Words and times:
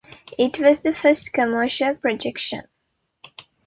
It 0.35 0.57
was 0.57 0.81
the 0.81 0.95
first 0.95 1.31
commercial 1.31 1.93
projection. 1.93 2.63